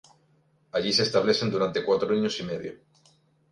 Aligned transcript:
Allí 0.71 0.93
se 0.93 1.03
establecen 1.03 1.51
durante 1.51 1.85
cuatro 1.85 2.11
años 2.15 2.39
y 2.39 2.43
medio. 2.43 2.73